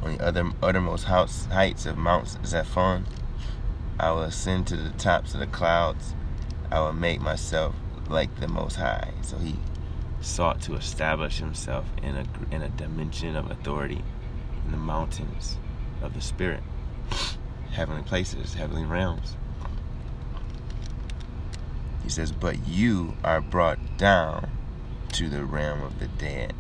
[0.03, 3.05] On the other uttermost house, heights of Mount Zaphon,
[3.99, 6.15] I will ascend to the tops of the clouds.
[6.71, 7.75] I will make myself
[8.09, 9.13] like the Most High.
[9.23, 9.57] So he
[10.21, 14.03] sought to establish himself in a in a dimension of authority
[14.65, 15.59] in the mountains
[16.03, 16.63] of the spirit,
[17.73, 19.37] heavenly places, heavenly realms.
[22.03, 24.51] He says, "But you are brought down
[25.13, 26.53] to the realm of the dead,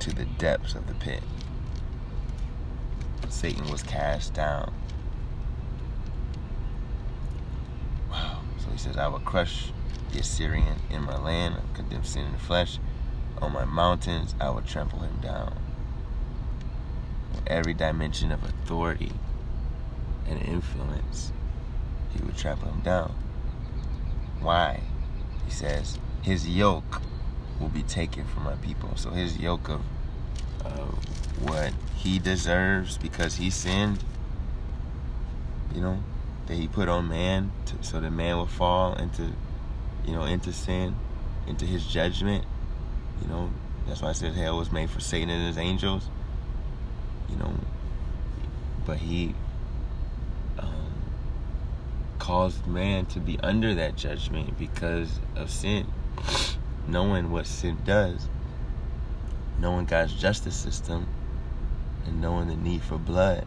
[0.00, 1.22] to the depths of the pit."
[3.28, 4.72] Satan was cast down.
[8.10, 8.40] Wow.
[8.58, 9.72] So he says, "I will crush
[10.12, 12.78] the Assyrian in my land, condemn sin in the flesh.
[13.40, 15.58] On my mountains, I will trample him down.
[17.46, 19.12] Every dimension of authority
[20.28, 21.32] and influence,
[22.12, 23.14] he would trample him down.
[24.40, 24.80] Why?
[25.46, 27.00] He says, his yoke
[27.58, 28.90] will be taken from my people.
[28.96, 29.80] So his yoke of
[30.62, 30.92] uh,
[31.40, 34.04] what he deserves because he sinned,
[35.74, 36.02] you know,
[36.46, 39.32] that he put on man to, so that man will fall into
[40.06, 40.94] you know, into sin,
[41.46, 42.44] into his judgment.
[43.22, 43.50] You know,
[43.86, 46.08] that's why I said hell was made for Satan and his angels.
[47.28, 47.52] You know,
[48.86, 49.34] but he
[50.58, 50.92] um,
[52.18, 55.88] caused man to be under that judgment because of sin,
[56.86, 58.28] knowing what sin does,
[59.58, 61.08] knowing God's justice system,
[62.04, 63.44] and knowing the need for blood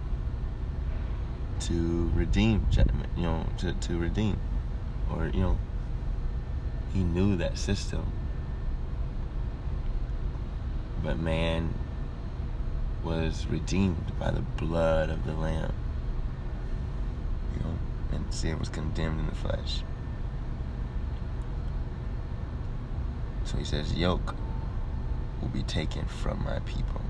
[1.60, 2.66] to redeem
[3.18, 4.40] you know, to, to redeem,
[5.14, 5.58] or you know,
[6.94, 8.12] he knew that system.
[11.04, 11.74] But man
[13.04, 15.74] was redeemed by the blood of the Lamb.
[17.56, 17.78] You know,
[18.12, 19.84] and sin was condemned in the flesh.
[23.46, 24.36] So he says, Yoke
[25.42, 27.02] will be taken from my people,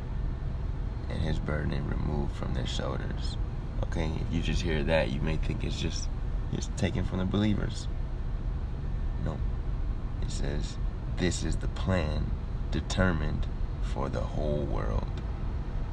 [1.10, 3.36] and his burden removed from their shoulders.
[3.84, 6.10] Okay, if you just hear that, you may think it's just
[6.54, 7.88] it's taken from the believers.
[9.24, 9.38] No.
[10.22, 10.78] It says,
[11.18, 12.32] This is the plan
[12.72, 13.48] determined
[13.82, 15.22] for the whole world.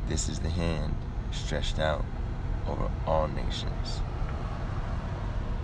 [0.08, 0.94] This is the hand
[1.30, 2.04] stretched out
[2.68, 4.00] over all nations.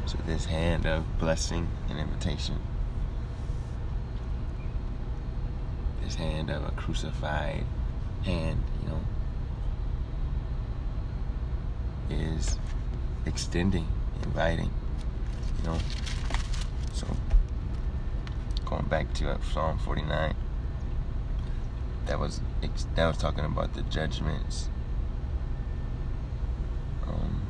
[0.06, 2.58] So, this hand of blessing and invitation,
[6.02, 7.64] this hand of a crucified
[8.24, 9.00] hand, you know,
[12.12, 12.58] is
[13.26, 13.86] extending,
[14.22, 14.70] inviting,
[15.58, 15.78] you know.
[16.92, 17.06] So,
[18.64, 20.34] going back to uh, Psalm 49,
[22.06, 22.40] that was
[22.94, 24.68] that was talking about the judgments.
[27.06, 27.42] Um,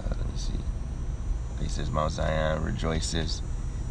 [0.00, 0.52] uh, let me see.
[1.60, 3.42] He says, Mount Zion rejoices.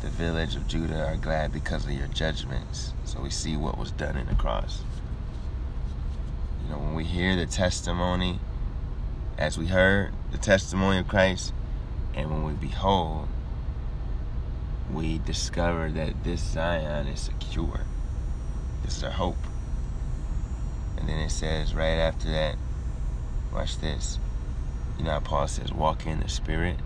[0.02, 2.94] The village of Judah are glad because of your judgments.
[3.06, 4.84] So we see what was done in the cross.
[6.68, 8.42] You know, when we hear the testimony,
[9.38, 11.54] as we heard the testimony of Christ,
[12.14, 13.30] and when we behold,
[14.92, 17.86] we discover that this Zion is secure.
[18.84, 19.38] This is our hope.
[20.98, 22.58] And then it says right after that,
[23.54, 24.20] watch this.
[24.98, 26.78] You know Paul says, walk in the Spirit?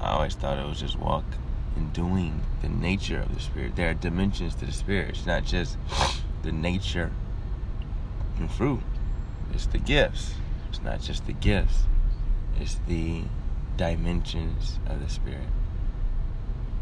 [0.00, 1.24] I always thought it was just walk
[1.76, 3.74] in doing the nature of the Spirit.
[3.74, 5.10] There are dimensions to the Spirit.
[5.10, 5.76] It's not just
[6.44, 7.10] the nature
[8.48, 8.80] fruit,
[9.52, 10.34] it's the gifts.
[10.68, 11.84] It's not just the gifts,
[12.58, 13.22] it's the
[13.76, 15.48] dimensions of the spirit.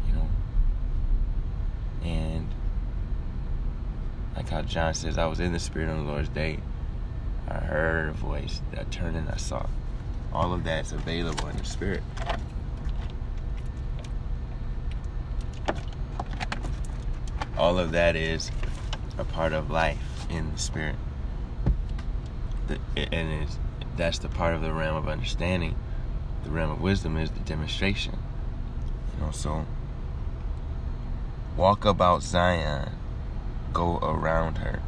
[0.07, 0.29] You know?
[2.03, 2.47] And
[4.35, 6.59] like how John says, I was in the spirit on the Lord's day.
[7.47, 8.61] I heard a voice.
[8.77, 9.65] I turned and I saw.
[10.31, 12.03] All of that's available in the spirit.
[17.57, 18.49] All of that is
[19.17, 20.95] a part of life in the spirit.
[22.95, 23.47] And
[23.97, 25.75] that's the part of the realm of understanding
[26.43, 28.17] the realm of wisdom is the demonstration.
[29.15, 29.65] You know, so
[31.55, 32.93] walk about Zion
[33.73, 34.81] go around her.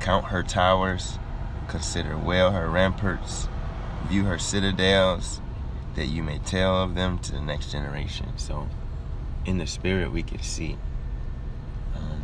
[0.00, 1.18] Count her towers,
[1.68, 3.48] consider well her ramparts,
[4.08, 5.40] view her citadels,
[5.94, 8.32] that you may tell of them to the next generation.
[8.36, 8.68] So,
[9.44, 10.76] in the spirit, we can see
[11.94, 12.22] um,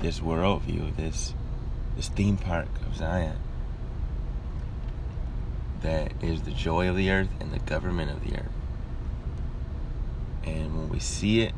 [0.00, 1.34] this worldview, this
[1.96, 3.36] this theme park of Zion,
[5.82, 8.52] that is the joy of the earth and the government of the earth.
[10.44, 11.52] And when we see it,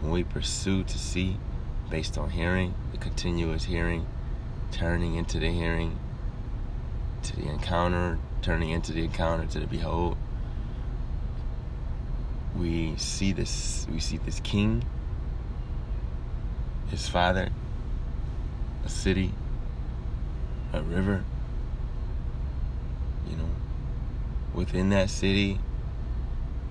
[0.00, 1.36] when we pursue to see,
[1.90, 4.06] based on hearing, the continuous hearing,
[4.70, 5.98] turning into the hearing,
[7.22, 10.16] to the encounter, turning into the encounter, to the behold,
[12.56, 14.84] we see this we see this king,
[16.88, 17.50] his father,
[18.84, 19.32] a city,
[20.76, 21.24] a river.
[23.28, 23.48] You know,
[24.54, 25.58] within that city,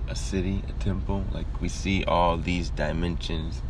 [0.08, 1.24] a city, a temple.
[1.32, 3.62] Like we see all these dimensions.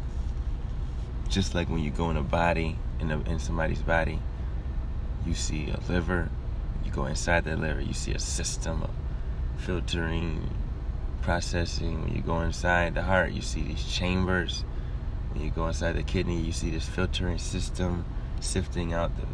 [1.28, 4.20] Just like when you go in a body, in, a, in somebody's body,
[5.26, 6.30] you see a liver.
[6.84, 8.90] You go inside that liver, you see a system of
[9.58, 10.48] filtering,
[11.22, 12.02] processing.
[12.02, 14.64] When you go inside the heart, you see these chambers.
[15.32, 18.04] When you go inside the kidney, you see this filtering system,
[18.40, 19.26] sifting out the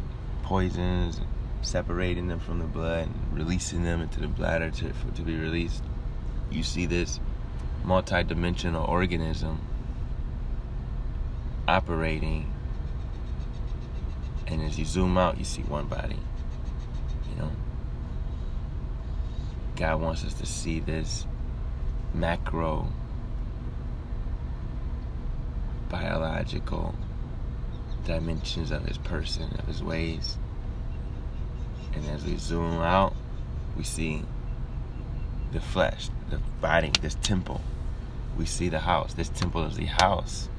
[0.43, 1.19] poisons,
[1.61, 5.83] separating them from the blood, and releasing them into the bladder to, to be released.
[6.51, 7.19] You see this
[7.83, 9.59] multi-dimensional organism
[11.67, 12.51] operating
[14.47, 16.17] and as you zoom out you see one body.
[17.29, 17.51] You know?
[19.75, 21.25] God wants us to see this
[22.13, 22.87] macro
[25.89, 26.95] biological
[28.05, 30.37] dimensions of his person of his ways
[31.93, 33.15] and as we zoom out
[33.75, 34.23] we see
[35.53, 37.61] the flesh, the body, this temple.
[38.37, 39.13] We see the house.
[39.13, 40.49] This temple is the house.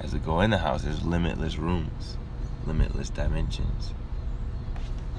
[0.00, 2.16] As we go in the house, there's limitless rooms,
[2.64, 3.92] limitless dimensions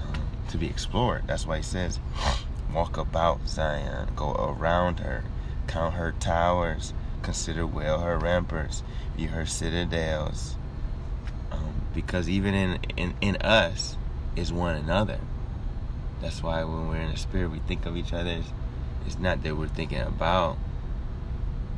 [0.02, 1.24] um, to be explored.
[1.28, 2.00] That's why he says,
[2.74, 5.24] walk about Zion, go around her,
[5.68, 8.84] count her towers, consider well her ramparts,
[9.18, 10.56] view her citadels.
[11.98, 13.98] Because even in, in, in us
[14.36, 15.18] is one another.
[16.22, 18.46] That's why when we're in the spirit, we think of each other as
[19.08, 20.60] it's not that we're thinking about,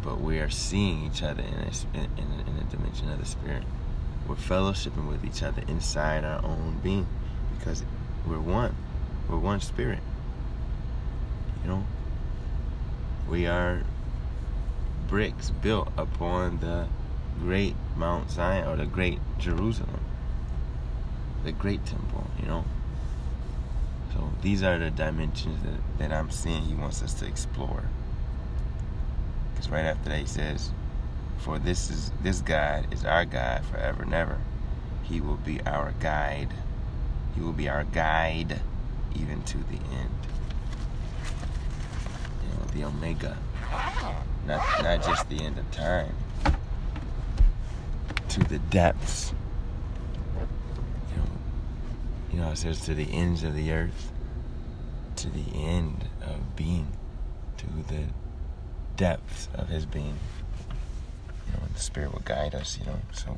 [0.03, 3.63] but we are seeing each other in a, in, in a dimension of the spirit.
[4.28, 7.07] We're fellowshipping with each other inside our own being
[7.57, 7.86] because
[8.28, 8.76] we're one.
[9.30, 9.99] We're one spirit.
[11.63, 11.86] You know,
[13.30, 13.84] we are
[15.07, 16.89] bricks built upon the
[17.39, 20.01] great Mount Zion or the great Jerusalem,
[21.43, 22.65] the great temple, you know.
[24.13, 27.83] So these are the dimensions that, that I'm seeing he wants us to explore.
[29.53, 30.71] Because right after that he says,
[31.39, 34.39] For this is this God is our God forever and ever.
[35.03, 36.49] He will be our guide.
[37.35, 38.59] He will be our guide
[39.15, 40.19] even to the end.
[42.43, 43.37] You know, the Omega.
[44.47, 46.15] Not not just the end of time.
[48.29, 49.33] To the depths
[52.32, 54.11] you know, it says to the ends of the earth,
[55.17, 56.88] to the end of being,
[57.57, 58.03] to the
[58.95, 60.17] depths of his being.
[61.47, 62.99] You know, the Spirit will guide us, you know.
[63.13, 63.38] So,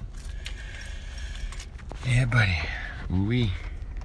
[2.08, 2.58] yeah, buddy.
[3.10, 3.52] We.